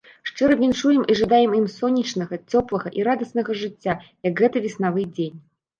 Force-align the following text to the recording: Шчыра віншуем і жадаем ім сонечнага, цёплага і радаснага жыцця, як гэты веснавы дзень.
Шчыра 0.29 0.55
віншуем 0.61 1.03
і 1.13 1.17
жадаем 1.19 1.51
ім 1.59 1.67
сонечнага, 1.75 2.41
цёплага 2.51 2.87
і 3.01 3.09
радаснага 3.11 3.51
жыцця, 3.61 3.93
як 4.31 4.39
гэты 4.43 4.57
веснавы 4.67 5.11
дзень. 5.15 5.37